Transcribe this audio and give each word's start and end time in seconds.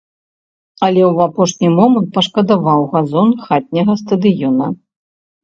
Але 0.85 1.01
ў 1.13 1.17
апошні 1.29 1.67
момант 1.79 2.09
пашкадаваў 2.15 2.81
газон 2.95 3.29
хатняга 3.45 3.93
стадыёна. 4.03 4.65